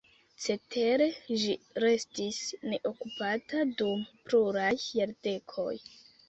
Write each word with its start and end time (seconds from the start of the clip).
Cetere 0.43 1.07
ĝi 1.41 1.51
restis 1.83 2.39
neokupata 2.71 3.67
dum 3.83 4.03
pluraj 4.31 4.73
jardekoj. 5.03 5.71